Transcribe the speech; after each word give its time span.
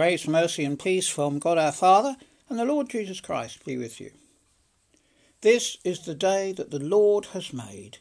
Grace, 0.00 0.26
mercy, 0.26 0.64
and 0.64 0.78
peace 0.78 1.08
from 1.08 1.38
God 1.38 1.58
our 1.58 1.72
Father 1.72 2.16
and 2.48 2.58
the 2.58 2.64
Lord 2.64 2.88
Jesus 2.88 3.20
Christ 3.20 3.62
be 3.66 3.76
with 3.76 4.00
you. 4.00 4.12
This 5.42 5.76
is 5.84 6.06
the 6.06 6.14
day 6.14 6.52
that 6.52 6.70
the 6.70 6.78
Lord 6.78 7.26
has 7.34 7.52
made. 7.52 7.98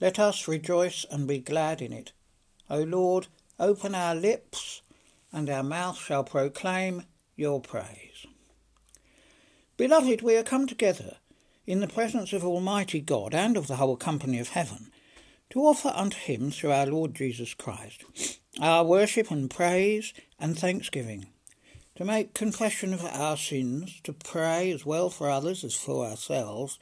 Let 0.00 0.20
us 0.20 0.46
rejoice 0.46 1.04
and 1.10 1.26
be 1.26 1.40
glad 1.40 1.82
in 1.82 1.92
it. 1.92 2.12
O 2.70 2.84
Lord, 2.84 3.26
open 3.58 3.92
our 3.92 4.14
lips, 4.14 4.82
and 5.32 5.50
our 5.50 5.64
mouth 5.64 5.98
shall 5.98 6.22
proclaim 6.22 7.06
your 7.34 7.60
praise. 7.60 8.24
Beloved, 9.76 10.22
we 10.22 10.36
are 10.36 10.44
come 10.44 10.68
together 10.68 11.16
in 11.66 11.80
the 11.80 11.88
presence 11.88 12.32
of 12.32 12.44
Almighty 12.44 13.00
God 13.00 13.34
and 13.34 13.56
of 13.56 13.66
the 13.66 13.76
whole 13.78 13.96
company 13.96 14.38
of 14.38 14.50
heaven 14.50 14.92
to 15.50 15.58
offer 15.58 15.92
unto 15.92 16.18
him 16.18 16.52
through 16.52 16.70
our 16.70 16.86
Lord 16.86 17.16
Jesus 17.16 17.52
Christ 17.52 18.04
our 18.60 18.84
worship 18.84 19.30
and 19.30 19.50
praise 19.50 20.12
and 20.38 20.58
thanksgiving, 20.58 21.26
to 22.02 22.06
make 22.06 22.34
confession 22.34 22.92
of 22.92 23.04
our 23.04 23.36
sins, 23.36 24.00
to 24.02 24.12
pray 24.12 24.72
as 24.72 24.84
well 24.84 25.08
for 25.08 25.30
others 25.30 25.62
as 25.62 25.76
for 25.76 26.04
ourselves, 26.04 26.76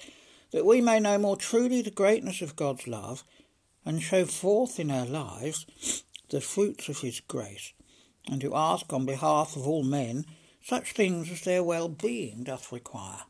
that 0.50 0.64
we 0.64 0.80
may 0.80 0.98
know 0.98 1.18
more 1.18 1.36
truly 1.36 1.82
the 1.82 1.90
greatness 1.90 2.40
of 2.40 2.56
God's 2.56 2.86
love 2.86 3.22
and 3.84 4.00
show 4.00 4.24
forth 4.24 4.80
in 4.80 4.90
our 4.90 5.04
lives 5.04 6.04
the 6.30 6.40
fruits 6.40 6.88
of 6.88 7.00
his 7.00 7.20
grace, 7.20 7.74
and 8.30 8.40
to 8.40 8.56
ask 8.56 8.90
on 8.94 9.04
behalf 9.04 9.56
of 9.56 9.66
all 9.66 9.82
men 9.82 10.24
such 10.64 10.92
things 10.92 11.30
as 11.30 11.42
their 11.42 11.62
well-being 11.62 12.44
doth 12.44 12.72
require. 12.72 13.24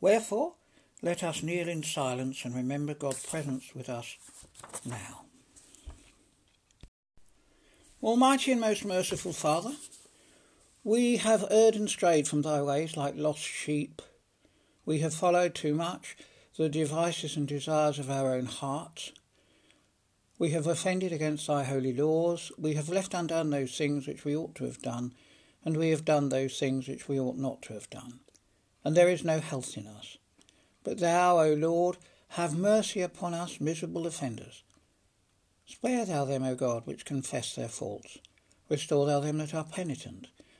Wherefore, 0.00 0.54
let 1.02 1.22
us 1.22 1.42
kneel 1.42 1.68
in 1.68 1.82
silence 1.82 2.46
and 2.46 2.54
remember 2.54 2.94
God's 2.94 3.26
presence 3.26 3.74
with 3.74 3.90
us 3.90 4.16
now. 4.86 5.26
Almighty 8.02 8.52
and 8.52 8.60
most 8.62 8.86
merciful 8.86 9.34
Father, 9.34 9.72
we 10.86 11.16
have 11.16 11.44
erred 11.50 11.74
and 11.74 11.90
strayed 11.90 12.28
from 12.28 12.42
thy 12.42 12.62
ways 12.62 12.96
like 12.96 13.14
lost 13.16 13.40
sheep. 13.40 14.00
We 14.84 15.00
have 15.00 15.12
followed 15.12 15.52
too 15.52 15.74
much 15.74 16.16
the 16.56 16.68
devices 16.68 17.36
and 17.36 17.48
desires 17.48 17.98
of 17.98 18.08
our 18.08 18.32
own 18.32 18.46
hearts. 18.46 19.10
We 20.38 20.50
have 20.50 20.68
offended 20.68 21.12
against 21.12 21.48
thy 21.48 21.64
holy 21.64 21.92
laws. 21.92 22.52
We 22.56 22.74
have 22.74 22.88
left 22.88 23.14
undone 23.14 23.50
those 23.50 23.76
things 23.76 24.06
which 24.06 24.24
we 24.24 24.36
ought 24.36 24.54
to 24.54 24.64
have 24.64 24.80
done, 24.80 25.12
and 25.64 25.76
we 25.76 25.90
have 25.90 26.04
done 26.04 26.28
those 26.28 26.56
things 26.56 26.86
which 26.86 27.08
we 27.08 27.18
ought 27.18 27.36
not 27.36 27.62
to 27.62 27.72
have 27.74 27.90
done. 27.90 28.20
And 28.84 28.96
there 28.96 29.08
is 29.08 29.24
no 29.24 29.40
health 29.40 29.76
in 29.76 29.88
us. 29.88 30.18
But 30.84 31.00
thou, 31.00 31.40
O 31.40 31.54
Lord, 31.54 31.96
have 32.28 32.56
mercy 32.56 33.00
upon 33.00 33.34
us 33.34 33.60
miserable 33.60 34.06
offenders 34.06 34.62
Spare 35.66 36.04
thou 36.04 36.24
them, 36.24 36.44
O 36.44 36.54
God, 36.54 36.86
which 36.86 37.04
confess 37.04 37.56
their 37.56 37.66
faults. 37.66 38.18
Restore 38.68 39.06
thou 39.06 39.18
them 39.18 39.38
that 39.38 39.52
are 39.52 39.64
penitent, 39.64 40.28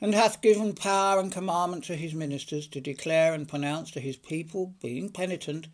and 0.00 0.14
hath 0.14 0.40
given 0.40 0.74
power 0.74 1.18
and 1.18 1.32
commandment 1.32 1.84
to 1.84 1.96
his 1.96 2.14
ministers 2.14 2.66
to 2.68 2.80
declare 2.80 3.34
and 3.34 3.48
pronounce 3.48 3.90
to 3.90 4.00
his 4.00 4.16
people, 4.16 4.74
being 4.80 5.08
penitent, 5.08 5.66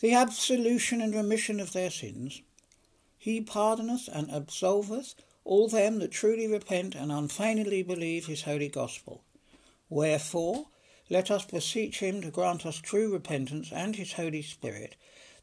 the 0.00 0.12
absolution 0.12 1.00
and 1.00 1.14
remission 1.14 1.58
of 1.58 1.72
their 1.72 1.90
sins. 1.90 2.42
He 3.16 3.40
pardoneth 3.40 4.08
and 4.12 4.28
absolveth 4.30 5.14
all 5.44 5.68
them 5.68 5.98
that 5.98 6.12
truly 6.12 6.46
repent 6.46 6.94
and 6.94 7.10
unfeignedly 7.10 7.82
believe 7.82 8.26
his 8.26 8.42
holy 8.42 8.68
gospel. 8.68 9.24
Wherefore, 9.88 10.66
let 11.10 11.30
us 11.30 11.46
beseech 11.46 12.00
him 12.00 12.20
to 12.20 12.30
grant 12.30 12.66
us 12.66 12.76
true 12.76 13.10
repentance 13.10 13.72
and 13.72 13.96
his 13.96 14.12
Holy 14.12 14.42
Spirit, 14.42 14.94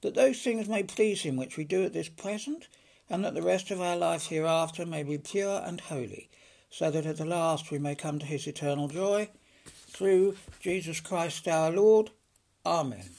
that 0.01 0.13
those 0.13 0.41
things 0.41 0.69
may 0.69 0.83
please 0.83 1.23
him 1.23 1.35
which 1.35 1.57
we 1.57 1.63
do 1.63 1.83
at 1.83 1.93
this 1.93 2.09
present, 2.09 2.67
and 3.09 3.25
that 3.25 3.33
the 3.33 3.41
rest 3.41 3.71
of 3.71 3.81
our 3.81 3.97
life 3.97 4.27
hereafter 4.27 4.85
may 4.85 5.01
be 5.01 5.17
pure 5.17 5.63
and 5.65 5.81
holy, 5.81 6.29
so 6.75 6.91
that 6.91 7.05
at 7.05 7.15
the 7.15 7.23
last 7.23 7.71
we 7.71 7.79
may 7.79 7.95
come 7.95 8.19
to 8.19 8.25
his 8.25 8.45
eternal 8.47 8.89
joy. 8.89 9.29
Through 9.65 10.35
Jesus 10.59 10.99
Christ 10.99 11.47
our 11.47 11.71
Lord. 11.71 12.09
Amen. 12.65 13.11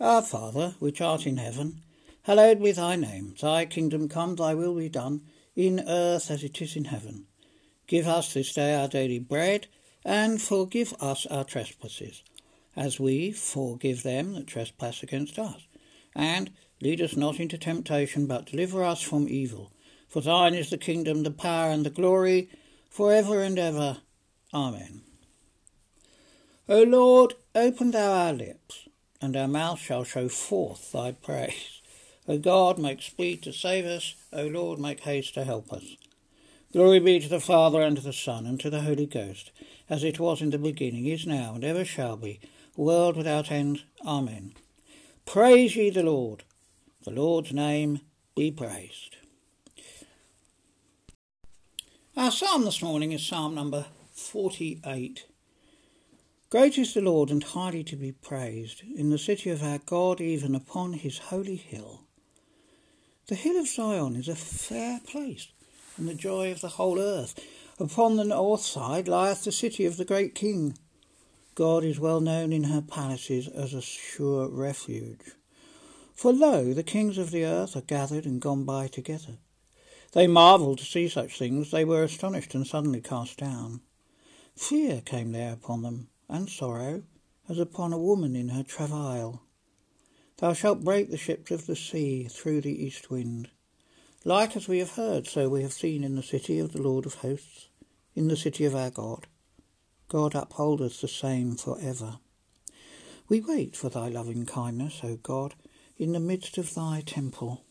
Our 0.00 0.22
Father, 0.22 0.74
which 0.78 1.02
art 1.02 1.26
in 1.26 1.36
heaven, 1.36 1.82
hallowed 2.22 2.62
be 2.62 2.72
thy 2.72 2.96
name. 2.96 3.34
Thy 3.38 3.66
kingdom 3.66 4.08
come, 4.08 4.36
thy 4.36 4.54
will 4.54 4.74
be 4.74 4.88
done, 4.88 5.20
in 5.54 5.84
earth 5.86 6.30
as 6.30 6.42
it 6.42 6.62
is 6.62 6.74
in 6.74 6.86
heaven. 6.86 7.26
Give 7.86 8.06
us 8.06 8.32
this 8.32 8.54
day 8.54 8.74
our 8.74 8.88
daily 8.88 9.18
bread, 9.18 9.66
and 10.02 10.40
forgive 10.40 10.94
us 11.02 11.26
our 11.26 11.44
trespasses, 11.44 12.22
as 12.74 12.98
we 12.98 13.30
forgive 13.30 14.02
them 14.02 14.32
that 14.32 14.46
trespass 14.46 15.02
against 15.02 15.38
us. 15.38 15.66
And 16.14 16.50
Lead 16.80 17.00
us 17.00 17.16
not 17.16 17.40
into 17.40 17.58
temptation, 17.58 18.26
but 18.26 18.46
deliver 18.46 18.84
us 18.84 19.02
from 19.02 19.28
evil. 19.28 19.72
For 20.08 20.22
thine 20.22 20.54
is 20.54 20.70
the 20.70 20.78
kingdom, 20.78 21.22
the 21.22 21.30
power, 21.30 21.70
and 21.70 21.84
the 21.84 21.90
glory, 21.90 22.48
for 22.88 23.12
ever 23.12 23.42
and 23.42 23.58
ever. 23.58 23.98
Amen. 24.54 25.02
O 26.68 26.82
Lord, 26.82 27.34
open 27.54 27.90
thou 27.90 28.12
our 28.12 28.32
lips, 28.32 28.88
and 29.20 29.36
our 29.36 29.48
mouth 29.48 29.78
shall 29.78 30.04
show 30.04 30.28
forth 30.28 30.92
thy 30.92 31.12
praise. 31.12 31.82
O 32.26 32.38
God, 32.38 32.78
make 32.78 33.02
speed 33.02 33.42
to 33.42 33.52
save 33.52 33.86
us. 33.86 34.14
O 34.32 34.46
Lord, 34.46 34.78
make 34.78 35.00
haste 35.00 35.34
to 35.34 35.44
help 35.44 35.72
us. 35.72 35.96
Glory 36.72 37.00
be 37.00 37.18
to 37.20 37.28
the 37.28 37.40
Father, 37.40 37.80
and 37.80 37.96
to 37.96 38.02
the 38.02 38.12
Son, 38.12 38.46
and 38.46 38.60
to 38.60 38.68
the 38.68 38.82
Holy 38.82 39.06
Ghost, 39.06 39.50
as 39.88 40.04
it 40.04 40.20
was 40.20 40.42
in 40.42 40.50
the 40.50 40.58
beginning, 40.58 41.06
is 41.06 41.26
now, 41.26 41.54
and 41.54 41.64
ever 41.64 41.84
shall 41.84 42.16
be, 42.16 42.40
world 42.76 43.16
without 43.16 43.50
end. 43.50 43.82
Amen. 44.06 44.52
Praise 45.24 45.76
ye 45.76 45.90
the 45.90 46.02
Lord. 46.02 46.44
The 47.04 47.10
Lord's 47.10 47.52
name 47.52 48.00
be 48.34 48.50
praised. 48.50 49.17
Our 52.18 52.32
psalm 52.32 52.64
this 52.64 52.82
morning 52.82 53.12
is 53.12 53.24
Psalm 53.24 53.54
number 53.54 53.86
48. 54.10 55.24
Great 56.50 56.76
is 56.76 56.92
the 56.92 57.00
Lord 57.00 57.30
and 57.30 57.44
highly 57.44 57.84
to 57.84 57.94
be 57.94 58.10
praised 58.10 58.82
in 58.96 59.10
the 59.10 59.18
city 59.18 59.50
of 59.50 59.62
our 59.62 59.78
God, 59.78 60.20
even 60.20 60.56
upon 60.56 60.94
his 60.94 61.18
holy 61.18 61.54
hill. 61.54 62.00
The 63.28 63.36
hill 63.36 63.56
of 63.56 63.68
Zion 63.68 64.16
is 64.16 64.26
a 64.26 64.34
fair 64.34 64.98
place, 65.06 65.46
and 65.96 66.08
the 66.08 66.14
joy 66.14 66.50
of 66.50 66.60
the 66.60 66.70
whole 66.70 66.98
earth. 66.98 67.38
Upon 67.78 68.16
the 68.16 68.24
north 68.24 68.62
side 68.62 69.06
lieth 69.06 69.44
the 69.44 69.52
city 69.52 69.86
of 69.86 69.96
the 69.96 70.04
great 70.04 70.34
King. 70.34 70.76
God 71.54 71.84
is 71.84 72.00
well 72.00 72.20
known 72.20 72.52
in 72.52 72.64
her 72.64 72.82
palaces 72.82 73.46
as 73.46 73.74
a 73.74 73.80
sure 73.80 74.48
refuge. 74.48 75.36
For 76.16 76.32
lo, 76.32 76.74
the 76.74 76.82
kings 76.82 77.16
of 77.16 77.30
the 77.30 77.44
earth 77.44 77.76
are 77.76 77.82
gathered 77.82 78.24
and 78.24 78.40
gone 78.40 78.64
by 78.64 78.88
together. 78.88 79.38
They 80.12 80.26
marvelled 80.26 80.78
to 80.78 80.84
see 80.84 81.08
such 81.08 81.38
things, 81.38 81.70
they 81.70 81.84
were 81.84 82.02
astonished 82.02 82.54
and 82.54 82.66
suddenly 82.66 83.00
cast 83.00 83.38
down. 83.38 83.80
Fear 84.56 85.02
came 85.02 85.32
there 85.32 85.52
upon 85.52 85.82
them, 85.82 86.08
and 86.28 86.48
sorrow, 86.48 87.02
as 87.48 87.58
upon 87.58 87.92
a 87.92 87.98
woman 87.98 88.34
in 88.34 88.48
her 88.48 88.62
travail. 88.62 89.42
Thou 90.38 90.52
shalt 90.52 90.84
break 90.84 91.10
the 91.10 91.16
ships 91.16 91.50
of 91.50 91.66
the 91.66 91.76
sea 91.76 92.24
through 92.24 92.62
the 92.62 92.84
east 92.84 93.10
wind. 93.10 93.50
Like 94.24 94.56
as 94.56 94.66
we 94.66 94.78
have 94.78 94.92
heard, 94.92 95.26
so 95.26 95.48
we 95.48 95.62
have 95.62 95.72
seen 95.72 96.02
in 96.02 96.16
the 96.16 96.22
city 96.22 96.58
of 96.58 96.72
the 96.72 96.82
Lord 96.82 97.06
of 97.06 97.16
hosts, 97.16 97.68
in 98.14 98.28
the 98.28 98.36
city 98.36 98.64
of 98.64 98.74
our 98.74 98.90
God. 98.90 99.26
God 100.08 100.34
upholdeth 100.34 101.00
the 101.00 101.08
same 101.08 101.56
for 101.56 101.78
ever. 101.80 102.18
We 103.28 103.40
wait 103.40 103.76
for 103.76 103.88
thy 103.88 104.08
loving 104.08 104.46
kindness, 104.46 105.00
O 105.04 105.16
God 105.16 105.54
in 105.98 106.12
the 106.12 106.20
midst 106.20 106.56
of 106.58 106.74
thy 106.74 107.02
temple. 107.04 107.64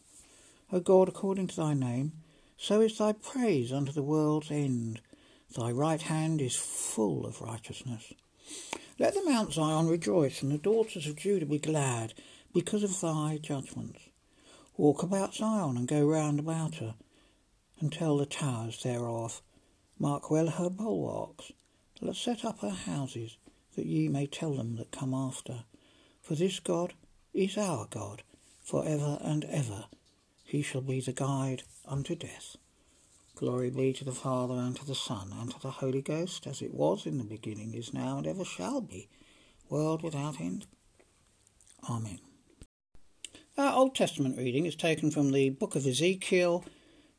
O 0.72 0.82
God, 0.82 1.08
according 1.08 1.48
to 1.48 1.56
thy 1.56 1.74
name, 1.74 2.12
so 2.58 2.82
is 2.82 2.98
thy 2.98 3.14
praise 3.14 3.72
unto 3.72 3.92
the 3.92 4.04
world's 4.04 4.52
end. 4.52 5.00
Thy 5.56 5.72
right 5.72 6.02
hand 6.02 6.42
is 6.42 6.56
full 6.56 7.26
of 7.26 7.42
righteousness. 7.42 8.14
Let 9.00 9.14
the 9.14 9.24
Mount 9.24 9.54
Zion 9.54 9.88
rejoice, 9.88 10.42
and 10.42 10.52
the 10.52 10.58
daughters 10.58 11.06
of 11.08 11.16
Judah 11.16 11.46
be 11.46 11.60
glad, 11.60 12.14
because 12.54 12.84
of 12.84 13.00
thy 13.00 13.40
judgments. 13.42 14.00
Walk 14.76 15.04
about 15.04 15.36
Zion, 15.36 15.78
and 15.78 15.88
go 15.88 16.04
round 16.06 16.40
about 16.40 16.76
her, 16.76 16.96
and 17.80 17.94
tell 17.94 18.18
the 18.18 18.26
towers 18.26 18.82
thereof. 18.82 19.42
Mark 20.00 20.32
well 20.32 20.48
her 20.48 20.70
bulwarks. 20.70 21.52
Let 22.02 22.16
set 22.16 22.44
up 22.44 22.60
her 22.62 22.70
houses, 22.70 23.38
that 23.76 23.86
ye 23.86 24.08
may 24.08 24.26
tell 24.28 24.56
them 24.56 24.76
that 24.78 24.92
come 24.92 25.14
after. 25.14 25.64
For 26.22 26.36
this 26.36 26.60
God 26.60 26.94
is 27.34 27.58
our 27.58 27.88
God 27.90 28.24
for 28.62 28.86
ever 28.86 29.20
and 29.22 29.46
ever. 29.46 29.86
He 30.48 30.62
shall 30.62 30.80
be 30.80 31.02
the 31.02 31.12
guide 31.12 31.64
unto 31.86 32.16
death. 32.16 32.56
Glory 33.36 33.70
be 33.70 33.92
to 33.92 34.06
the 34.06 34.14
Father, 34.14 34.54
and 34.54 34.78
to 34.78 34.86
the 34.86 34.96
Son, 34.96 35.34
and 35.38 35.52
to 35.52 35.60
the 35.60 35.72
Holy 35.72 36.02
Ghost, 36.02 36.48
as 36.48 36.62
it 36.62 36.74
was 36.74 37.06
in 37.06 37.18
the 37.18 37.26
beginning, 37.26 37.74
is 37.74 37.94
now, 37.94 38.18
and 38.18 38.26
ever 38.26 38.46
shall 38.46 38.80
be, 38.80 39.10
world 39.70 40.04
without 40.04 40.40
end. 40.40 40.66
Amen. 41.90 42.20
Our 43.58 43.74
Old 43.74 43.94
Testament 43.94 44.38
reading 44.38 44.66
is 44.66 44.76
taken 44.78 45.12
from 45.12 45.34
the 45.34 45.50
book 45.50 45.76
of 45.76 45.86
Ezekiel, 45.86 46.64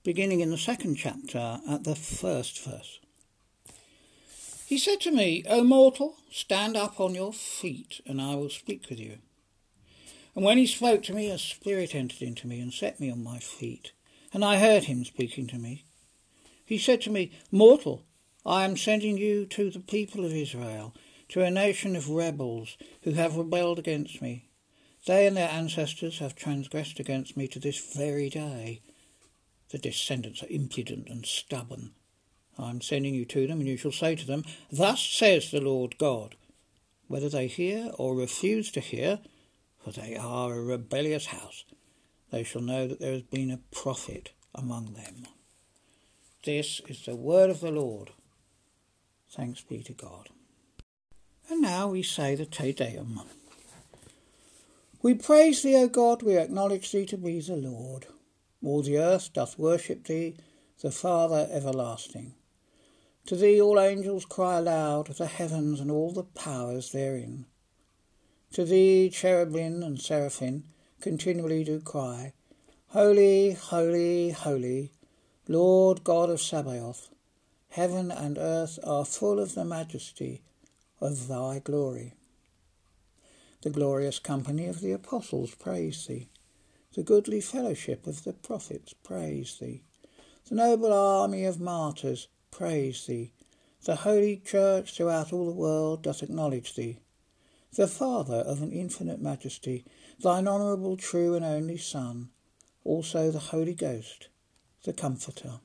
beginning 0.02 0.40
in 0.40 0.50
the 0.50 0.56
second 0.56 0.94
chapter 0.94 1.60
at 1.68 1.84
the 1.84 1.96
first 1.96 2.64
verse. 2.64 2.98
He 4.64 4.78
said 4.78 5.00
to 5.02 5.10
me, 5.10 5.44
O 5.46 5.62
mortal, 5.62 6.16
stand 6.30 6.78
up 6.78 6.98
on 6.98 7.14
your 7.14 7.34
feet, 7.34 8.00
and 8.06 8.22
I 8.22 8.36
will 8.36 8.48
speak 8.48 8.88
with 8.88 8.98
you. 8.98 9.18
And 10.38 10.44
when 10.44 10.58
he 10.58 10.68
spoke 10.68 11.02
to 11.02 11.12
me, 11.12 11.32
a 11.32 11.36
spirit 11.36 11.96
entered 11.96 12.22
into 12.22 12.46
me 12.46 12.60
and 12.60 12.72
set 12.72 13.00
me 13.00 13.10
on 13.10 13.24
my 13.24 13.40
feet, 13.40 13.90
and 14.32 14.44
I 14.44 14.60
heard 14.60 14.84
him 14.84 15.04
speaking 15.04 15.48
to 15.48 15.58
me. 15.58 15.82
He 16.64 16.78
said 16.78 17.00
to 17.00 17.10
me, 17.10 17.32
Mortal, 17.50 18.04
I 18.46 18.64
am 18.64 18.76
sending 18.76 19.18
you 19.18 19.46
to 19.46 19.68
the 19.68 19.80
people 19.80 20.24
of 20.24 20.32
Israel, 20.32 20.94
to 21.30 21.42
a 21.42 21.50
nation 21.50 21.96
of 21.96 22.08
rebels 22.08 22.76
who 23.02 23.14
have 23.14 23.34
rebelled 23.34 23.80
against 23.80 24.22
me. 24.22 24.48
They 25.06 25.26
and 25.26 25.36
their 25.36 25.50
ancestors 25.50 26.20
have 26.20 26.36
transgressed 26.36 27.00
against 27.00 27.36
me 27.36 27.48
to 27.48 27.58
this 27.58 27.92
very 27.92 28.30
day. 28.30 28.80
The 29.70 29.78
descendants 29.78 30.44
are 30.44 30.50
impudent 30.50 31.08
and 31.08 31.26
stubborn. 31.26 31.94
I 32.56 32.70
am 32.70 32.80
sending 32.80 33.12
you 33.12 33.24
to 33.24 33.48
them, 33.48 33.58
and 33.58 33.68
you 33.68 33.76
shall 33.76 33.90
say 33.90 34.14
to 34.14 34.24
them, 34.24 34.44
Thus 34.70 35.00
says 35.00 35.50
the 35.50 35.60
Lord 35.60 35.98
God. 35.98 36.36
Whether 37.08 37.28
they 37.28 37.48
hear 37.48 37.90
or 37.98 38.14
refuse 38.14 38.70
to 38.70 38.80
hear, 38.80 39.18
they 39.90 40.16
are 40.16 40.54
a 40.54 40.62
rebellious 40.62 41.26
house, 41.26 41.64
they 42.30 42.44
shall 42.44 42.62
know 42.62 42.86
that 42.86 43.00
there 43.00 43.12
has 43.12 43.22
been 43.22 43.50
a 43.50 43.60
prophet 43.74 44.32
among 44.54 44.94
them. 44.94 45.26
This 46.44 46.80
is 46.88 47.04
the 47.04 47.16
word 47.16 47.50
of 47.50 47.60
the 47.60 47.70
Lord. 47.70 48.10
Thanks 49.30 49.60
be 49.60 49.82
to 49.82 49.92
God. 49.92 50.28
And 51.50 51.62
now 51.62 51.88
we 51.88 52.02
say 52.02 52.34
the 52.34 52.46
Te 52.46 52.72
Deum. 52.72 53.22
We 55.00 55.14
praise 55.14 55.62
thee, 55.62 55.76
O 55.76 55.88
God, 55.88 56.22
we 56.22 56.36
acknowledge 56.36 56.90
thee 56.90 57.06
to 57.06 57.16
be 57.16 57.40
the 57.40 57.56
Lord. 57.56 58.06
All 58.64 58.82
the 58.82 58.98
earth 58.98 59.32
doth 59.32 59.58
worship 59.58 60.06
thee, 60.06 60.36
the 60.82 60.90
Father 60.90 61.48
everlasting. 61.50 62.34
To 63.26 63.36
thee 63.36 63.60
all 63.60 63.78
angels 63.78 64.24
cry 64.24 64.58
aloud, 64.58 65.08
the 65.08 65.26
heavens 65.26 65.80
and 65.80 65.90
all 65.90 66.12
the 66.12 66.24
powers 66.24 66.92
therein. 66.92 67.46
To 68.52 68.64
thee 68.64 69.10
cherubim 69.10 69.82
and 69.82 70.00
seraphim 70.00 70.64
continually 71.00 71.64
do 71.64 71.80
cry, 71.80 72.32
Holy, 72.88 73.52
holy, 73.52 74.30
holy, 74.30 74.92
Lord 75.46 76.02
God 76.04 76.30
of 76.30 76.40
Sabaoth. 76.40 77.10
Heaven 77.70 78.10
and 78.10 78.38
earth 78.38 78.78
are 78.82 79.04
full 79.04 79.38
of 79.38 79.54
the 79.54 79.64
majesty 79.64 80.40
of 81.00 81.28
thy 81.28 81.58
glory. 81.58 82.14
The 83.60 83.70
glorious 83.70 84.18
company 84.18 84.66
of 84.66 84.80
the 84.80 84.92
apostles 84.92 85.54
praise 85.54 86.06
thee. 86.06 86.28
The 86.94 87.02
goodly 87.02 87.42
fellowship 87.42 88.06
of 88.06 88.24
the 88.24 88.32
prophets 88.32 88.94
praise 88.94 89.58
thee. 89.60 89.82
The 90.48 90.54
noble 90.54 90.92
army 90.92 91.44
of 91.44 91.60
martyrs 91.60 92.28
praise 92.50 93.06
thee. 93.06 93.32
The 93.84 93.96
holy 93.96 94.38
church 94.38 94.96
throughout 94.96 95.32
all 95.32 95.46
the 95.46 95.52
world 95.52 96.02
doth 96.02 96.22
acknowledge 96.22 96.74
thee. 96.74 97.00
The 97.74 97.86
Father 97.86 98.36
of 98.36 98.62
an 98.62 98.72
infinite 98.72 99.20
majesty, 99.20 99.84
thine 100.20 100.48
honourable, 100.48 100.96
true, 100.96 101.34
and 101.34 101.44
only 101.44 101.76
Son, 101.76 102.30
also 102.82 103.30
the 103.30 103.38
Holy 103.38 103.74
Ghost, 103.74 104.28
the 104.84 104.92
Comforter. 104.92 105.60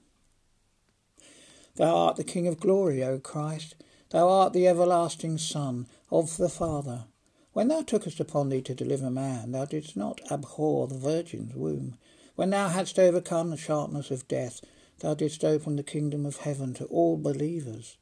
Thou 1.76 1.96
art 1.96 2.18
the 2.18 2.24
King 2.24 2.48
of 2.48 2.60
glory, 2.60 3.04
O 3.04 3.20
Christ. 3.20 3.76
Thou 4.12 4.30
art 4.30 4.54
the 4.54 4.68
everlasting 4.68 5.40
Son 5.40 5.88
of 6.12 6.38
the 6.38 6.50
Father. 6.50 7.06
When 7.54 7.68
thou 7.68 7.82
tookest 7.82 8.20
upon 8.20 8.50
thee 8.50 8.62
to 8.62 8.76
deliver 8.76 9.10
man, 9.10 9.52
thou 9.52 9.66
didst 9.66 9.98
not 9.98 10.22
abhor 10.30 10.88
the 10.88 10.98
Virgin's 10.98 11.56
womb. 11.56 11.98
When 12.36 12.52
thou 12.52 12.68
hadst 12.68 13.00
overcome 13.00 13.50
the 13.50 13.58
sharpness 13.58 14.12
of 14.12 14.28
death, 14.28 14.62
thou 15.00 15.16
didst 15.16 15.44
open 15.44 15.78
the 15.78 15.84
kingdom 15.84 16.26
of 16.26 16.38
heaven 16.38 16.74
to 16.76 16.86
all 16.86 17.18
believers. 17.18 17.98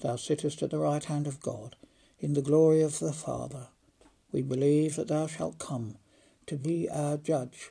Thou 0.00 0.16
sittest 0.16 0.62
at 0.62 0.70
the 0.70 0.78
right 0.78 1.04
hand 1.04 1.26
of 1.26 1.40
God, 1.40 1.76
in 2.18 2.34
the 2.34 2.42
glory 2.42 2.82
of 2.82 2.98
the 2.98 3.12
Father. 3.12 3.68
We 4.32 4.42
believe 4.42 4.96
that 4.96 5.08
thou 5.08 5.26
shalt 5.26 5.58
come 5.58 5.96
to 6.46 6.56
be 6.56 6.88
our 6.90 7.16
judge. 7.16 7.70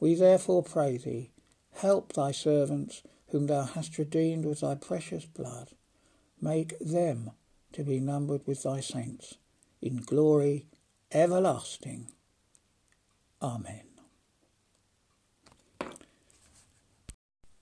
We 0.00 0.14
therefore 0.14 0.62
pray 0.62 0.98
thee, 0.98 1.30
help 1.72 2.12
thy 2.12 2.32
servants, 2.32 3.02
whom 3.28 3.46
thou 3.46 3.64
hast 3.64 3.98
redeemed 3.98 4.44
with 4.44 4.60
thy 4.60 4.74
precious 4.74 5.26
blood 5.26 5.70
make 6.40 6.78
them 6.78 7.30
to 7.72 7.82
be 7.82 8.00
numbered 8.00 8.46
with 8.46 8.62
thy 8.62 8.80
saints 8.80 9.34
in 9.80 9.96
glory 9.96 10.66
everlasting. 11.12 12.08
Amen. 13.42 13.82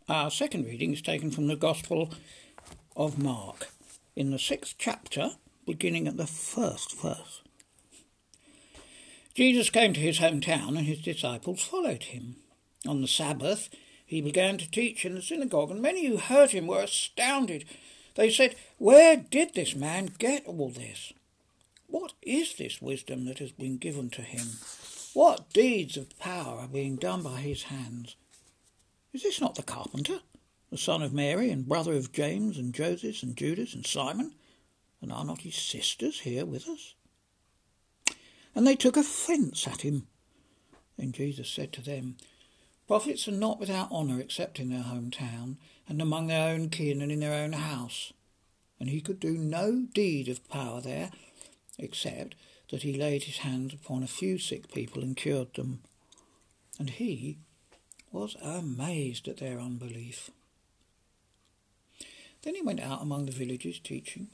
Our 0.08 0.30
second 0.30 0.66
reading 0.66 0.92
is 0.92 1.02
taken 1.02 1.30
from 1.30 1.46
the 1.46 1.56
Gospel 1.56 2.12
of 2.96 3.18
Mark, 3.18 3.68
in 4.14 4.30
the 4.30 4.38
sixth 4.38 4.74
chapter, 4.78 5.32
beginning 5.66 6.06
at 6.06 6.16
the 6.16 6.26
first 6.26 7.00
verse. 7.00 7.42
Jesus 9.34 9.70
came 9.70 9.92
to 9.94 10.00
his 10.00 10.18
hometown, 10.20 10.76
and 10.76 10.86
his 10.86 11.00
disciples 11.00 11.62
followed 11.62 12.04
him. 12.04 12.36
On 12.86 13.00
the 13.00 13.08
Sabbath, 13.08 13.68
he 14.04 14.20
began 14.20 14.58
to 14.58 14.70
teach 14.70 15.04
in 15.04 15.14
the 15.14 15.22
synagogue, 15.22 15.70
and 15.70 15.82
many 15.82 16.06
who 16.06 16.18
heard 16.18 16.50
him 16.50 16.66
were 16.66 16.82
astounded 16.82 17.64
they 18.14 18.30
said, 18.30 18.56
Where 18.78 19.16
did 19.16 19.54
this 19.54 19.74
man 19.74 20.10
get 20.18 20.46
all 20.46 20.70
this? 20.70 21.12
What 21.86 22.12
is 22.22 22.54
this 22.54 22.80
wisdom 22.80 23.24
that 23.26 23.38
has 23.38 23.52
been 23.52 23.76
given 23.76 24.10
to 24.10 24.22
him? 24.22 24.46
What 25.12 25.52
deeds 25.52 25.96
of 25.96 26.18
power 26.18 26.60
are 26.60 26.68
being 26.68 26.96
done 26.96 27.22
by 27.22 27.40
his 27.40 27.64
hands? 27.64 28.16
Is 29.12 29.22
this 29.22 29.40
not 29.40 29.54
the 29.54 29.62
carpenter, 29.62 30.20
the 30.70 30.78
son 30.78 31.02
of 31.02 31.12
Mary, 31.12 31.50
and 31.50 31.68
brother 31.68 31.92
of 31.94 32.12
James, 32.12 32.58
and 32.58 32.74
Joseph, 32.74 33.22
and 33.22 33.36
Judas, 33.36 33.74
and 33.74 33.86
Simon? 33.86 34.34
And 35.04 35.12
are 35.12 35.22
not 35.22 35.42
his 35.42 35.56
sisters 35.56 36.20
here 36.20 36.46
with 36.46 36.66
us? 36.66 36.94
And 38.54 38.66
they 38.66 38.74
took 38.74 38.96
offence 38.96 39.68
at 39.68 39.82
him. 39.82 40.06
Then 40.96 41.12
Jesus 41.12 41.46
said 41.50 41.74
to 41.74 41.82
them, 41.82 42.16
Prophets 42.88 43.28
are 43.28 43.32
not 43.32 43.60
without 43.60 43.92
honour 43.92 44.18
except 44.18 44.58
in 44.58 44.70
their 44.70 44.82
hometown, 44.82 45.56
and 45.86 46.00
among 46.00 46.28
their 46.28 46.48
own 46.48 46.70
kin 46.70 47.02
and 47.02 47.12
in 47.12 47.20
their 47.20 47.34
own 47.34 47.52
house. 47.52 48.14
And 48.80 48.88
he 48.88 49.02
could 49.02 49.20
do 49.20 49.36
no 49.36 49.82
deed 49.92 50.26
of 50.26 50.48
power 50.48 50.80
there, 50.80 51.10
except 51.78 52.34
that 52.70 52.80
he 52.80 52.96
laid 52.96 53.24
his 53.24 53.38
hands 53.38 53.74
upon 53.74 54.02
a 54.02 54.06
few 54.06 54.38
sick 54.38 54.72
people 54.72 55.02
and 55.02 55.14
cured 55.14 55.52
them. 55.52 55.82
And 56.78 56.88
he 56.88 57.40
was 58.10 58.38
amazed 58.42 59.28
at 59.28 59.36
their 59.36 59.60
unbelief. 59.60 60.30
Then 62.40 62.54
he 62.54 62.62
went 62.62 62.80
out 62.80 63.02
among 63.02 63.26
the 63.26 63.32
villages 63.32 63.78
teaching. 63.78 64.28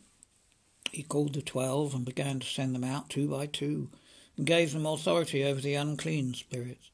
He 0.92 1.02
called 1.02 1.34
the 1.34 1.42
twelve 1.42 1.94
and 1.94 2.04
began 2.04 2.40
to 2.40 2.46
send 2.46 2.74
them 2.74 2.84
out 2.84 3.08
two 3.08 3.28
by 3.28 3.46
two, 3.46 3.90
and 4.36 4.46
gave 4.46 4.72
them 4.72 4.86
authority 4.86 5.44
over 5.44 5.60
the 5.60 5.74
unclean 5.74 6.34
spirits 6.34 6.90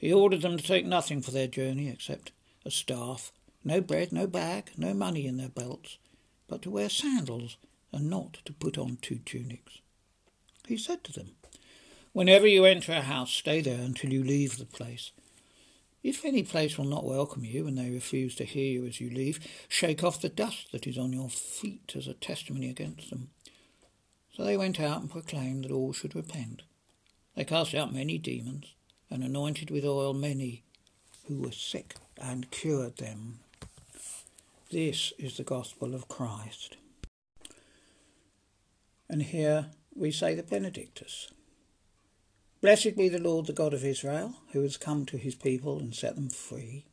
he 0.00 0.14
ordered 0.14 0.40
them 0.40 0.56
to 0.56 0.64
take 0.64 0.86
nothing 0.86 1.20
for 1.20 1.30
their 1.30 1.46
journey 1.46 1.90
except 1.90 2.32
a 2.64 2.70
staff, 2.70 3.32
no 3.62 3.82
bread, 3.82 4.12
no 4.12 4.26
bag, 4.26 4.70
no 4.78 4.94
money 4.94 5.26
in 5.26 5.36
their 5.36 5.50
belts, 5.50 5.98
but 6.48 6.62
to 6.62 6.70
wear 6.70 6.88
sandals 6.88 7.58
and 7.92 8.08
not 8.08 8.38
to 8.46 8.54
put 8.54 8.78
on 8.78 8.96
two 9.02 9.18
tunics. 9.26 9.82
He 10.66 10.78
said 10.78 11.04
to 11.04 11.12
them, 11.12 11.32
Whenever 12.14 12.46
you 12.46 12.64
enter 12.64 12.92
a 12.92 13.02
house, 13.02 13.30
stay 13.30 13.60
there 13.60 13.82
until 13.82 14.10
you 14.10 14.24
leave 14.24 14.56
the 14.56 14.64
place. 14.64 15.12
If 16.02 16.24
any 16.24 16.42
place 16.42 16.78
will 16.78 16.86
not 16.86 17.04
welcome 17.04 17.44
you 17.44 17.66
and 17.66 17.76
they 17.76 17.90
refuse 17.90 18.34
to 18.36 18.44
hear 18.44 18.72
you 18.72 18.86
as 18.86 19.00
you 19.00 19.10
leave, 19.10 19.40
shake 19.68 20.02
off 20.02 20.20
the 20.20 20.30
dust 20.30 20.72
that 20.72 20.86
is 20.86 20.96
on 20.96 21.12
your 21.12 21.28
feet 21.28 21.92
as 21.94 22.06
a 22.06 22.14
testimony 22.14 22.70
against 22.70 23.10
them. 23.10 23.28
So 24.34 24.44
they 24.44 24.56
went 24.56 24.80
out 24.80 25.00
and 25.00 25.10
proclaimed 25.10 25.64
that 25.64 25.72
all 25.72 25.92
should 25.92 26.14
repent. 26.14 26.62
They 27.36 27.44
cast 27.44 27.74
out 27.74 27.92
many 27.92 28.16
demons 28.16 28.74
and 29.10 29.22
anointed 29.22 29.70
with 29.70 29.84
oil 29.84 30.14
many 30.14 30.62
who 31.26 31.42
were 31.42 31.52
sick 31.52 31.96
and 32.20 32.50
cured 32.50 32.96
them. 32.96 33.40
This 34.70 35.12
is 35.18 35.36
the 35.36 35.44
gospel 35.44 35.94
of 35.94 36.08
Christ. 36.08 36.76
And 39.08 39.22
here 39.22 39.66
we 39.94 40.12
say 40.12 40.34
the 40.34 40.42
Benedictus. 40.42 41.28
Blessed 42.60 42.96
be 42.96 43.08
the 43.08 43.18
Lord, 43.18 43.46
the 43.46 43.52
God 43.52 43.72
of 43.72 43.84
Israel, 43.84 44.34
who 44.52 44.62
has 44.62 44.76
come 44.76 45.06
to 45.06 45.16
his 45.16 45.34
people 45.34 45.78
and 45.78 45.94
set 45.94 46.14
them 46.14 46.28
free. 46.28 46.84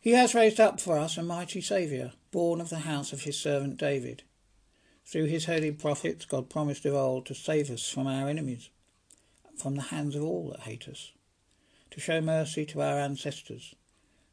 He 0.00 0.12
has 0.12 0.34
raised 0.34 0.60
up 0.60 0.80
for 0.80 0.98
us 0.98 1.16
a 1.16 1.22
mighty 1.22 1.60
Saviour, 1.60 2.12
born 2.30 2.60
of 2.60 2.70
the 2.70 2.80
house 2.80 3.12
of 3.12 3.22
his 3.22 3.38
servant 3.38 3.78
David. 3.78 4.22
Through 5.06 5.26
his 5.26 5.46
holy 5.46 5.72
prophets, 5.72 6.24
God 6.24 6.50
promised 6.50 6.84
of 6.84 6.94
old 6.94 7.26
to 7.26 7.34
save 7.34 7.70
us 7.70 7.88
from 7.88 8.06
our 8.06 8.28
enemies 8.28 8.70
from 9.60 9.76
the 9.76 9.82
hands 9.82 10.16
of 10.16 10.24
all 10.24 10.48
that 10.50 10.60
hate 10.60 10.88
us, 10.88 11.12
to 11.90 12.00
show 12.00 12.20
mercy 12.20 12.64
to 12.66 12.80
our 12.80 12.98
ancestors, 12.98 13.74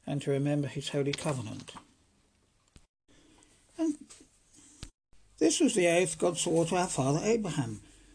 and 0.06 0.22
to 0.22 0.32
remember 0.32 0.68
his 0.68 0.90
holy 0.90 1.12
covenant. 1.12 1.74
And 3.78 3.98
this 5.38 5.60
was 5.60 5.76
the 5.76 5.88
oath 5.88 6.18
God 6.18 6.38
swore 6.38 6.66
to 6.66 6.78
our 6.78 6.88
father 6.88 7.20
Abraham, 7.24 7.82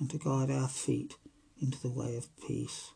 and 0.00 0.10
to 0.10 0.18
guide 0.18 0.50
our 0.50 0.68
feet 0.68 1.16
into 1.60 1.80
the 1.80 1.90
way 1.90 2.16
of 2.16 2.34
peace. 2.46 2.92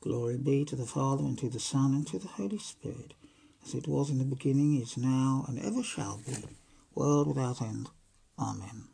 Glory 0.00 0.38
be 0.38 0.64
to 0.64 0.76
the 0.76 0.86
Father, 0.86 1.24
and 1.24 1.38
to 1.38 1.48
the 1.48 1.60
Son, 1.60 1.92
and 1.92 2.06
to 2.06 2.18
the 2.18 2.28
Holy 2.28 2.58
Spirit, 2.58 3.14
as 3.64 3.74
it 3.74 3.86
was 3.86 4.08
in 4.08 4.18
the 4.18 4.24
beginning, 4.24 4.80
is 4.80 4.96
now, 4.96 5.44
and 5.48 5.58
ever 5.58 5.82
shall 5.82 6.20
be, 6.26 6.34
world 6.94 7.28
without 7.28 7.60
end. 7.60 7.88
Amen. 8.38 8.88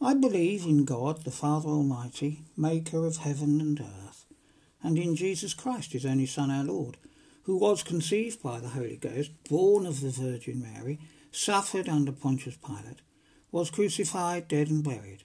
I 0.00 0.14
believe 0.14 0.64
in 0.64 0.84
God, 0.84 1.24
the 1.24 1.30
Father 1.30 1.68
Almighty, 1.68 2.42
maker 2.56 3.06
of 3.06 3.18
heaven 3.18 3.60
and 3.60 3.80
earth, 3.80 4.26
and 4.82 4.98
in 4.98 5.14
Jesus 5.14 5.54
Christ, 5.54 5.92
his 5.92 6.04
only 6.04 6.26
Son, 6.26 6.50
our 6.50 6.64
Lord, 6.64 6.96
who 7.44 7.56
was 7.56 7.82
conceived 7.82 8.42
by 8.42 8.60
the 8.60 8.70
Holy 8.70 8.96
Ghost, 8.96 9.30
born 9.48 9.86
of 9.86 10.00
the 10.00 10.10
Virgin 10.10 10.60
Mary, 10.60 10.98
suffered 11.30 11.88
under 11.88 12.12
Pontius 12.12 12.56
Pilate, 12.56 13.02
was 13.50 13.70
crucified, 13.70 14.48
dead, 14.48 14.68
and 14.68 14.84
buried. 14.84 15.24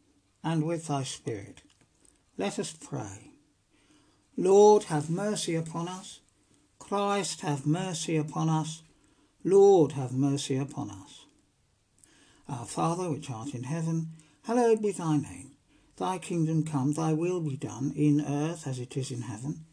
and 0.43 0.63
with 0.63 0.87
thy 0.87 1.03
spirit. 1.03 1.61
Let 2.37 2.59
us 2.59 2.73
pray. 2.73 3.31
Lord, 4.37 4.85
have 4.85 5.09
mercy 5.09 5.55
upon 5.55 5.87
us. 5.87 6.21
Christ, 6.79 7.41
have 7.41 7.65
mercy 7.65 8.17
upon 8.17 8.49
us. 8.49 8.81
Lord, 9.43 9.93
have 9.93 10.13
mercy 10.13 10.57
upon 10.57 10.89
us. 10.89 11.25
Our 12.47 12.65
Father, 12.65 13.09
which 13.09 13.29
art 13.29 13.53
in 13.53 13.63
heaven, 13.63 14.09
hallowed 14.43 14.81
be 14.81 14.91
thy 14.91 15.17
name. 15.17 15.51
Thy 15.97 16.17
kingdom 16.17 16.63
come, 16.63 16.93
thy 16.93 17.13
will 17.13 17.41
be 17.41 17.55
done, 17.55 17.93
in 17.95 18.21
earth 18.21 18.65
as 18.65 18.79
it 18.79 18.97
is 18.97 19.11
in 19.11 19.21
heaven. 19.21 19.65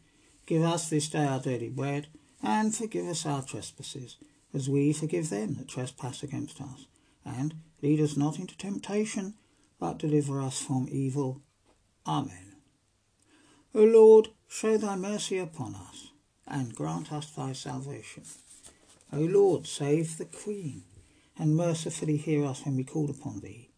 Give 0.45 0.63
us 0.63 0.89
this 0.89 1.09
day 1.09 1.25
our 1.25 1.39
daily 1.39 1.69
bread 1.69 2.07
and 2.41 2.75
forgive 2.75 3.07
us 3.07 3.25
our 3.25 3.43
trespasses, 3.43 4.17
as 4.53 4.69
we 4.69 4.93
forgive 4.93 5.29
them 5.29 5.55
that 5.55 5.67
trespass 5.67 6.23
against 6.23 6.61
us. 6.61 6.87
And 7.25 7.55
lead 7.81 7.99
us 7.99 8.15
not 8.15 8.39
into 8.39 8.57
temptation, 8.57 9.35
but 9.79 9.97
deliver 9.97 10.41
us 10.41 10.61
from 10.61 10.87
evil. 10.91 11.41
Amen. 12.05 12.55
O 13.73 13.83
Lord, 13.83 14.29
show 14.47 14.77
thy 14.77 14.95
mercy 14.95 15.37
upon 15.37 15.75
us, 15.75 16.11
and 16.47 16.75
grant 16.75 17.13
us 17.13 17.29
thy 17.31 17.53
salvation. 17.53 18.23
O 19.13 19.19
Lord, 19.19 19.67
save 19.67 20.17
the 20.17 20.25
Queen, 20.25 20.83
and 21.37 21.55
mercifully 21.55 22.17
hear 22.17 22.45
us 22.45 22.65
when 22.65 22.75
we 22.75 22.83
call 22.83 23.09
upon 23.09 23.39
thee. 23.39 23.69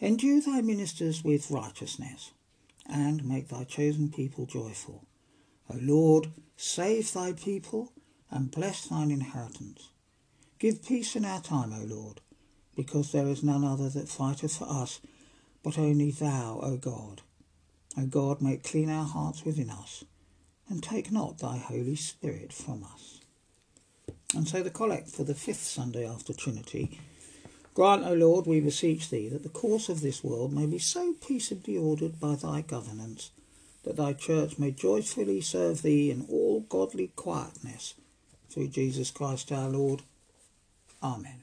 Endue 0.00 0.40
thy 0.40 0.60
ministers 0.60 1.24
with 1.24 1.50
righteousness, 1.50 2.32
and 2.86 3.24
make 3.24 3.48
thy 3.48 3.64
chosen 3.64 4.10
people 4.10 4.46
joyful. 4.46 5.06
O 5.70 5.76
Lord, 5.80 6.28
save 6.56 7.12
thy 7.12 7.32
people 7.32 7.92
and 8.30 8.50
bless 8.50 8.86
thine 8.86 9.10
inheritance. 9.10 9.90
Give 10.58 10.84
peace 10.84 11.16
in 11.16 11.24
our 11.24 11.40
time, 11.40 11.72
O 11.72 11.84
Lord, 11.84 12.20
because 12.76 13.12
there 13.12 13.28
is 13.28 13.42
none 13.42 13.64
other 13.64 13.88
that 13.90 14.08
fighteth 14.08 14.56
for 14.56 14.68
us, 14.68 15.00
but 15.62 15.78
only 15.78 16.10
thou, 16.10 16.60
O 16.62 16.76
God. 16.76 17.22
O 17.96 18.06
God, 18.06 18.40
make 18.40 18.62
clean 18.62 18.90
our 18.90 19.04
hearts 19.04 19.44
within 19.44 19.70
us, 19.70 20.04
and 20.68 20.82
take 20.82 21.12
not 21.12 21.38
thy 21.38 21.58
Holy 21.58 21.96
Spirit 21.96 22.52
from 22.52 22.84
us. 22.84 23.20
And 24.34 24.48
so 24.48 24.62
the 24.62 24.70
collect 24.70 25.08
for 25.08 25.24
the 25.24 25.34
fifth 25.34 25.62
Sunday 25.62 26.08
after 26.08 26.32
Trinity. 26.32 26.98
Grant, 27.74 28.04
O 28.04 28.14
Lord, 28.14 28.46
we 28.46 28.60
beseech 28.60 29.10
thee, 29.10 29.28
that 29.28 29.42
the 29.42 29.48
course 29.48 29.88
of 29.88 30.00
this 30.00 30.24
world 30.24 30.52
may 30.52 30.66
be 30.66 30.78
so 30.78 31.14
peaceably 31.26 31.76
ordered 31.76 32.18
by 32.18 32.34
thy 32.34 32.62
governance, 32.62 33.30
that 33.84 33.96
thy 33.96 34.12
church 34.12 34.58
may 34.58 34.70
joyfully 34.70 35.40
serve 35.40 35.82
thee 35.82 36.10
in 36.10 36.26
all 36.30 36.60
godly 36.60 37.08
quietness, 37.16 37.94
through 38.50 38.68
Jesus 38.68 39.10
Christ 39.10 39.52
our 39.52 39.68
Lord. 39.68 40.02
Amen. 41.02 41.42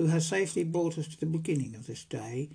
who 0.00 0.06
has 0.06 0.26
safely 0.26 0.64
brought 0.64 0.96
us 0.96 1.06
to 1.06 1.20
the 1.20 1.26
beginning 1.26 1.74
of 1.74 1.86
this 1.86 2.04
day, 2.04 2.48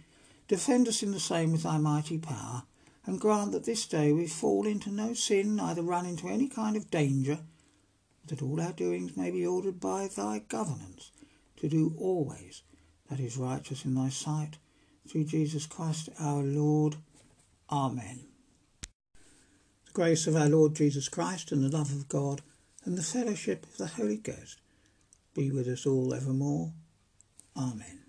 defend 0.47 0.87
us 0.87 1.03
in 1.03 1.11
the 1.11 1.19
same 1.19 1.51
with 1.51 1.61
thy 1.61 1.77
mighty 1.77 2.17
power, 2.17 2.63
and 3.05 3.21
grant 3.21 3.51
that 3.51 3.65
this 3.65 3.85
day 3.85 4.11
we 4.11 4.25
fall 4.25 4.65
into 4.65 4.89
no 4.89 5.13
sin, 5.13 5.55
neither 5.55 5.83
run 5.83 6.07
into 6.07 6.27
any 6.27 6.47
kind 6.47 6.75
of 6.75 6.89
danger, 6.89 7.37
that 8.25 8.41
all 8.41 8.59
our 8.59 8.71
doings 8.71 9.15
may 9.15 9.29
be 9.29 9.45
ordered 9.45 9.79
by 9.79 10.07
thy 10.07 10.39
governance, 10.39 11.11
to 11.55 11.69
do 11.69 11.93
always 11.99 12.63
that 13.11 13.19
is 13.19 13.37
righteous 13.37 13.85
in 13.85 13.93
thy 13.93 14.09
sight, 14.09 14.57
through 15.07 15.25
Jesus 15.25 15.67
Christ 15.67 16.09
our 16.19 16.41
Lord. 16.41 16.95
Amen 17.69 18.21
The 19.85 19.93
grace 19.93 20.25
of 20.25 20.35
our 20.35 20.49
Lord 20.49 20.73
Jesus 20.73 21.09
Christ 21.09 21.51
and 21.51 21.63
the 21.63 21.77
love 21.77 21.91
of 21.91 22.09
God 22.09 22.41
and 22.85 22.97
the 22.97 23.03
fellowship 23.03 23.67
of 23.67 23.77
the 23.77 23.85
Holy 23.85 24.17
Ghost 24.17 24.61
be 25.35 25.51
with 25.51 25.67
us 25.67 25.85
all 25.85 26.11
evermore. 26.11 26.71
Amen. 27.57 28.01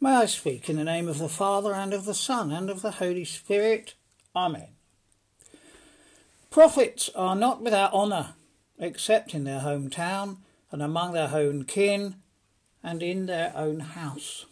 May 0.00 0.16
I 0.16 0.26
speak 0.26 0.70
in 0.70 0.76
the 0.76 0.84
name 0.84 1.08
of 1.08 1.18
the 1.18 1.28
Father 1.28 1.74
and 1.74 1.92
of 1.92 2.06
the 2.06 2.14
Son 2.14 2.50
and 2.50 2.70
of 2.70 2.80
the 2.80 2.92
Holy 2.92 3.24
Spirit. 3.24 3.94
Amen. 4.34 4.68
Prophets 6.48 7.10
are 7.14 7.36
not 7.36 7.62
without 7.62 7.92
honour, 7.92 8.34
except 8.78 9.34
in 9.34 9.44
their 9.44 9.60
hometown 9.60 10.38
and 10.72 10.82
among 10.82 11.12
their 11.12 11.28
own 11.34 11.64
kin 11.64 12.16
and 12.82 13.02
in 13.02 13.26
their 13.26 13.52
own 13.54 13.80
house. 13.80 14.46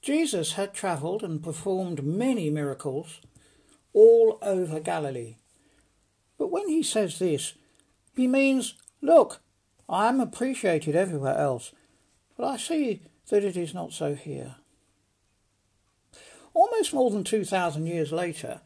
Jesus 0.00 0.52
had 0.52 0.72
travelled 0.72 1.24
and 1.24 1.42
performed 1.42 2.04
many 2.04 2.48
miracles 2.48 3.20
all 3.92 4.38
over 4.40 4.78
Galilee. 4.78 5.34
But 6.38 6.52
when 6.52 6.68
he 6.68 6.84
says 6.84 7.18
this, 7.18 7.54
he 8.14 8.28
means, 8.28 8.74
look, 9.02 9.40
I 9.88 10.06
am 10.08 10.20
appreciated 10.20 10.94
everywhere 10.94 11.36
else, 11.36 11.72
but 12.36 12.46
I 12.46 12.56
see 12.56 13.02
that 13.28 13.44
it 13.44 13.56
is 13.56 13.74
not 13.74 13.92
so 13.92 14.14
here. 14.14 14.56
Almost 16.54 16.94
more 16.94 17.10
than 17.10 17.24
2,000 17.24 17.86
years 17.86 18.12
later, 18.12 18.60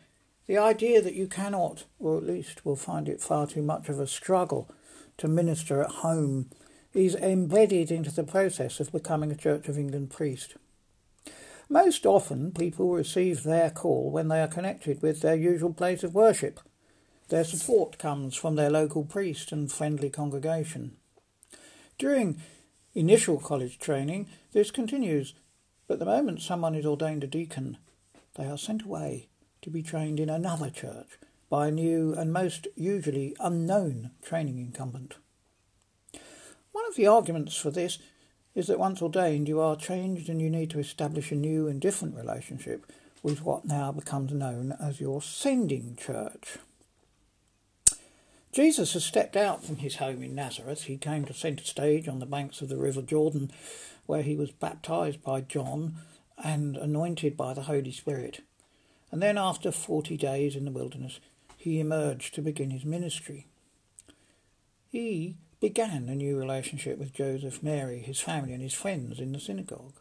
the 0.46 0.58
idea 0.58 1.00
that 1.02 1.14
you 1.14 1.26
cannot, 1.26 1.84
or 1.98 2.16
at 2.16 2.26
least 2.26 2.64
will 2.64 2.76
find 2.76 3.08
it 3.08 3.20
far 3.20 3.46
too 3.46 3.62
much 3.62 3.88
of 3.88 4.00
a 4.00 4.06
struggle, 4.06 4.68
to 5.18 5.28
minister 5.28 5.82
at 5.82 5.90
home 5.90 6.50
is 6.92 7.14
embedded 7.14 7.90
into 7.90 8.10
the 8.10 8.24
process 8.24 8.80
of 8.80 8.92
becoming 8.92 9.30
a 9.30 9.36
Church 9.36 9.68
of 9.68 9.78
England 9.78 10.10
priest. 10.10 10.56
Most 11.68 12.04
often, 12.04 12.50
people 12.50 12.90
receive 12.90 13.44
their 13.44 13.70
call 13.70 14.10
when 14.10 14.26
they 14.28 14.42
are 14.42 14.48
connected 14.48 15.00
with 15.02 15.20
their 15.20 15.36
usual 15.36 15.72
place 15.72 16.02
of 16.02 16.14
worship. 16.14 16.58
Their 17.28 17.44
support 17.44 17.96
comes 17.96 18.34
from 18.34 18.56
their 18.56 18.70
local 18.70 19.04
priest 19.04 19.52
and 19.52 19.70
friendly 19.70 20.10
congregation. 20.10 20.96
During 21.96 22.42
initial 22.94 23.38
college 23.38 23.78
training, 23.78 24.28
this 24.52 24.70
continues, 24.70 25.34
but 25.86 25.98
the 25.98 26.04
moment 26.04 26.42
someone 26.42 26.74
is 26.74 26.86
ordained 26.86 27.24
a 27.24 27.26
deacon, 27.26 27.78
they 28.34 28.46
are 28.46 28.58
sent 28.58 28.82
away 28.82 29.28
to 29.62 29.70
be 29.70 29.82
trained 29.82 30.18
in 30.20 30.30
another 30.30 30.70
church 30.70 31.18
by 31.48 31.68
a 31.68 31.72
new 31.72 32.14
and 32.14 32.32
most 32.32 32.68
usually 32.76 33.36
unknown 33.40 34.10
training 34.22 34.58
incumbent. 34.58 35.16
One 36.72 36.86
of 36.88 36.94
the 36.96 37.06
arguments 37.06 37.56
for 37.56 37.70
this 37.70 37.98
is 38.54 38.68
that 38.68 38.78
once 38.78 39.02
ordained, 39.02 39.48
you 39.48 39.60
are 39.60 39.76
changed 39.76 40.28
and 40.28 40.40
you 40.40 40.50
need 40.50 40.70
to 40.70 40.78
establish 40.78 41.30
a 41.30 41.36
new 41.36 41.68
and 41.68 41.80
different 41.80 42.16
relationship 42.16 42.90
with 43.22 43.42
what 43.42 43.64
now 43.64 43.92
becomes 43.92 44.32
known 44.32 44.74
as 44.80 45.00
your 45.00 45.20
sending 45.20 45.96
church. 45.96 46.58
Jesus 48.52 48.94
has 48.94 49.04
stepped 49.04 49.36
out 49.36 49.64
from 49.64 49.76
his 49.76 49.96
home 49.96 50.22
in 50.22 50.34
Nazareth. 50.34 50.84
He 50.84 50.96
came 50.96 51.24
to 51.26 51.34
centre 51.34 51.64
stage 51.64 52.08
on 52.08 52.18
the 52.18 52.26
banks 52.26 52.60
of 52.60 52.68
the 52.68 52.76
River 52.76 53.02
Jordan, 53.02 53.52
where 54.06 54.22
he 54.22 54.34
was 54.34 54.50
baptized 54.50 55.22
by 55.22 55.40
John 55.40 55.94
and 56.36 56.76
anointed 56.76 57.36
by 57.36 57.54
the 57.54 57.62
Holy 57.62 57.92
Spirit. 57.92 58.40
And 59.12 59.22
then, 59.22 59.38
after 59.38 59.70
forty 59.70 60.16
days 60.16 60.56
in 60.56 60.64
the 60.64 60.72
wilderness, 60.72 61.20
he 61.56 61.78
emerged 61.78 62.34
to 62.34 62.42
begin 62.42 62.70
his 62.70 62.84
ministry. 62.84 63.46
He 64.88 65.36
began 65.60 66.08
a 66.08 66.14
new 66.16 66.36
relationship 66.36 66.98
with 66.98 67.12
Joseph, 67.12 67.62
Mary, 67.62 68.00
his 68.00 68.20
family, 68.20 68.52
and 68.52 68.62
his 68.62 68.74
friends 68.74 69.20
in 69.20 69.32
the 69.32 69.38
synagogue. 69.38 69.94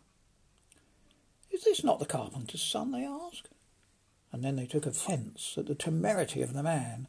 Is 1.52 1.66
this 1.66 1.84
not 1.84 2.00
the 2.00 2.06
carpenter's 2.06 2.64
son? 2.64 2.92
they 2.92 3.04
asked. 3.04 3.50
And 4.32 4.44
then 4.44 4.56
they 4.56 4.66
took 4.66 4.86
offence 4.86 5.56
at 5.58 5.66
the 5.66 5.76
temerity 5.76 6.42
of 6.42 6.54
the 6.54 6.64
man 6.64 7.08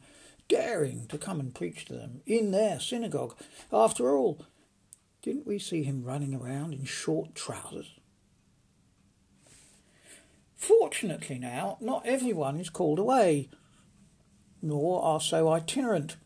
daring 0.51 1.07
to 1.07 1.17
come 1.17 1.39
and 1.39 1.55
preach 1.55 1.85
to 1.85 1.93
them 1.93 2.19
in 2.25 2.51
their 2.51 2.77
synagogue. 2.77 3.37
After 3.71 4.17
all, 4.17 4.45
didn't 5.21 5.47
we 5.47 5.57
see 5.57 5.83
him 5.83 6.03
running 6.03 6.35
around 6.35 6.73
in 6.73 6.83
short 6.83 7.33
trousers? 7.35 7.95
Fortunately, 10.57 11.39
now, 11.39 11.77
not 11.79 12.05
everyone 12.05 12.59
is 12.59 12.69
called 12.69 12.99
away, 12.99 13.49
nor 14.61 15.01
are 15.01 15.21
so 15.21 15.47
itinerant. 15.47 16.17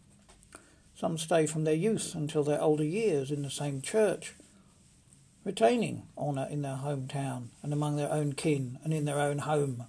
Some 0.95 1.19
stay 1.19 1.45
from 1.45 1.63
their 1.63 1.75
youth 1.75 2.15
until 2.15 2.43
their 2.43 2.61
older 2.61 2.83
years 2.83 3.29
in 3.29 3.43
the 3.43 3.51
same 3.51 3.79
church, 3.79 4.33
retaining 5.43 6.07
honour 6.17 6.47
in 6.49 6.63
their 6.63 6.77
hometown 6.77 7.49
and 7.61 7.71
among 7.71 7.95
their 7.95 8.11
own 8.11 8.33
kin 8.33 8.79
and 8.83 8.91
in 8.91 9.05
their 9.05 9.19
own 9.19 9.39
home. 9.39 9.85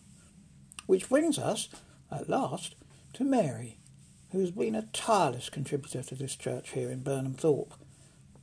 Which 0.84 1.08
brings 1.08 1.38
us, 1.38 1.70
at 2.12 2.28
last, 2.28 2.74
to 3.14 3.24
Mary, 3.24 3.78
who 4.32 4.40
has 4.40 4.50
been 4.50 4.74
a 4.74 4.88
tireless 4.92 5.48
contributor 5.48 6.02
to 6.02 6.14
this 6.14 6.36
church 6.36 6.70
here 6.70 6.90
in 6.90 7.02
Burnham 7.02 7.34
Thorpe. 7.34 7.74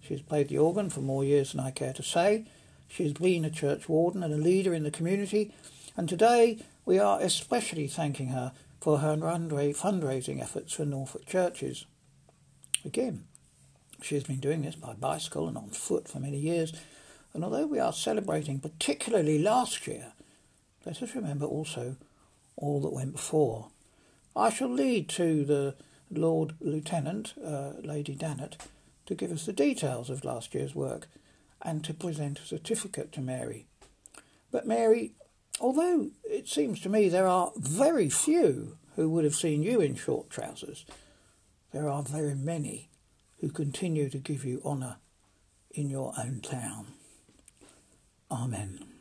She 0.02 0.14
has 0.14 0.22
played 0.22 0.50
the 0.50 0.58
organ 0.58 0.90
for 0.90 1.02
more 1.02 1.24
years 1.24 1.52
than 1.52 1.62
I 1.62 1.72
care 1.72 1.94
to 1.94 2.04
say. 2.04 2.46
She 2.88 3.04
has 3.04 3.14
been 3.14 3.46
a 3.46 3.50
church 3.50 3.88
warden 3.88 4.24
and 4.24 4.34
a 4.34 4.38
leader 4.38 4.74
in 4.74 4.84
the 4.84 4.92
community, 4.92 5.54
and 5.96 6.08
today 6.08 6.60
we 6.86 7.00
are 7.00 7.22
especially 7.22 7.88
thanking 7.88 8.30
her 8.30 8.52
for 8.80 9.00
her 9.00 9.16
fundraising 9.16 10.42
efforts 10.42 10.74
for 10.74 10.86
Norfolk 10.86 11.26
churches. 11.26 11.86
Again, 12.84 13.24
she 14.02 14.16
has 14.16 14.26
been 14.26 14.42
doing 14.42 14.62
this 14.62 14.76
by 14.76 14.94
bicycle 14.94 15.48
and 15.48 15.58
on 15.58 15.70
foot 15.70 16.08
for 16.08 16.20
many 16.20 16.38
years, 16.38 16.74
and 17.34 17.44
although 17.44 17.66
we 17.66 17.80
are 17.80 17.94
celebrating 17.94 18.60
particularly 18.60 19.40
last 19.40 19.88
year, 19.88 20.14
let 20.86 21.02
us 21.02 21.16
remember 21.16 21.46
also 21.46 21.96
all 22.58 22.82
that 22.82 22.94
went 22.94 23.14
before. 23.14 23.70
I 24.36 24.50
shall 24.50 24.70
lead 24.70 25.10
to 25.10 25.46
the 25.46 25.76
Lord 26.12 26.56
Lieutenant, 26.60 27.34
uh, 27.44 27.74
Lady 27.82 28.16
Dannatt, 28.16 28.58
to 29.06 29.16
give 29.16 29.32
us 29.32 29.46
the 29.46 29.54
details 29.54 30.10
of 30.10 30.24
last 30.24 30.54
year's 30.54 30.74
work 30.76 31.08
and 31.62 31.84
to 31.84 31.94
present 31.94 32.40
a 32.40 32.46
certificate 32.46 33.12
to 33.14 33.22
Mary. 33.22 33.68
But 34.52 34.68
Mary, 34.68 35.14
although 35.60 36.12
it 36.24 36.48
seems 36.48 36.80
to 36.82 36.90
me 36.90 37.10
there 37.10 37.28
are 37.28 37.52
very 37.56 38.10
few 38.10 38.78
who 38.96 39.10
would 39.10 39.24
have 39.24 39.36
seen 39.36 39.64
you 39.64 39.82
in 39.82 39.96
short 39.96 40.30
trousers, 40.30 40.86
there 41.72 41.90
are 41.90 42.04
very 42.04 42.36
many 42.36 42.90
who 43.40 43.50
continue 43.50 44.10
to 44.10 44.20
give 44.20 44.46
you 44.46 44.62
honour 44.64 44.98
in 45.72 45.90
your 45.90 46.14
own 46.18 46.40
town. 46.42 46.88
Amen. 48.32 48.93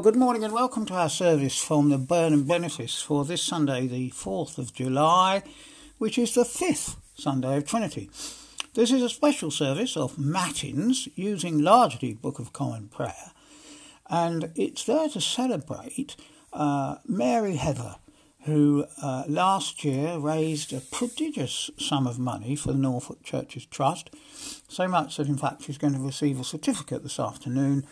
Well, 0.00 0.12
good 0.12 0.18
morning 0.18 0.44
and 0.44 0.54
welcome 0.54 0.86
to 0.86 0.94
our 0.94 1.10
service 1.10 1.62
from 1.62 1.90
the 1.90 1.98
Burnham 1.98 2.44
Benefice 2.44 3.02
for 3.02 3.26
this 3.26 3.42
Sunday, 3.42 3.86
the 3.86 4.08
4th 4.12 4.56
of 4.56 4.72
July, 4.72 5.42
which 5.98 6.16
is 6.16 6.32
the 6.32 6.46
fifth 6.46 6.96
Sunday 7.14 7.58
of 7.58 7.66
Trinity. 7.66 8.08
This 8.72 8.92
is 8.92 9.02
a 9.02 9.10
special 9.10 9.50
service 9.50 9.98
of 9.98 10.18
Matins 10.18 11.06
using 11.16 11.58
largely 11.58 12.14
Book 12.14 12.38
of 12.38 12.54
Common 12.54 12.88
Prayer, 12.88 13.32
and 14.08 14.50
it's 14.56 14.84
there 14.84 15.10
to 15.10 15.20
celebrate 15.20 16.16
uh, 16.54 16.96
Mary 17.06 17.56
Heather, 17.56 17.96
who 18.44 18.86
uh, 19.02 19.24
last 19.28 19.84
year 19.84 20.16
raised 20.16 20.72
a 20.72 20.80
prodigious 20.80 21.70
sum 21.76 22.06
of 22.06 22.18
money 22.18 22.56
for 22.56 22.72
the 22.72 22.78
Norfolk 22.78 23.22
Churches 23.22 23.66
Trust, 23.66 24.08
so 24.66 24.88
much 24.88 25.18
that 25.18 25.28
in 25.28 25.36
fact 25.36 25.64
she's 25.64 25.76
going 25.76 25.92
to 25.92 26.00
receive 26.00 26.40
a 26.40 26.44
certificate 26.44 27.02
this 27.02 27.20
afternoon 27.20 27.86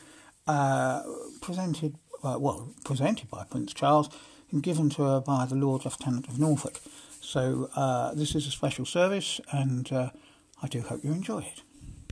uh, 0.49 1.03
presented, 1.41 1.97
uh, 2.25 2.37
well, 2.41 2.75
presented 2.85 3.31
by 3.31 3.45
Prince 3.45 3.73
Charles 3.73 4.11
and 4.51 4.63
given 4.63 4.89
to 4.91 5.03
her 5.03 5.21
by 5.21 5.47
the 5.47 5.55
Lord 5.55 5.85
Lieutenant 5.85 6.27
of 6.27 6.39
Norfolk. 6.39 6.81
So 7.21 7.71
uh, 7.77 8.15
this 8.15 8.35
is 8.35 8.47
a 8.47 8.51
special 8.51 8.87
service, 8.87 9.41
and 9.53 9.93
uh, 9.93 10.11
I 10.63 10.69
do 10.69 10.81
hope 10.81 11.05
you 11.05 11.13
enjoy 11.13 11.41
it. 11.41 11.63